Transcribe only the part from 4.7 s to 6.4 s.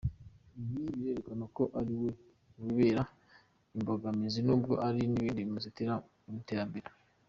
hari ibindi bimuzitira mu